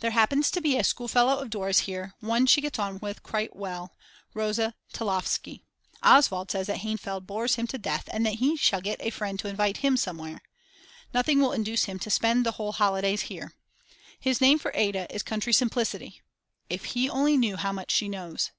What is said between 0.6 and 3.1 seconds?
be a schoolfellow of Dora's here, one she gets on